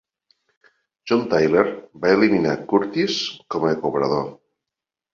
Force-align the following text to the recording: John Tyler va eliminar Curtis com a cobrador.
John 1.11 1.21
Tyler 1.35 1.67
va 2.07 2.15
eliminar 2.15 2.57
Curtis 2.75 3.23
com 3.57 3.71
a 3.73 3.79
cobrador. 3.87 4.29